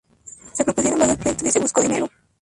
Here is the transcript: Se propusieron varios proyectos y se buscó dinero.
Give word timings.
Se 0.53 0.63
propusieron 0.63 0.97
varios 0.99 1.19
proyectos 1.19 1.47
y 1.47 1.51
se 1.51 1.59
buscó 1.59 1.81
dinero. 1.81 2.09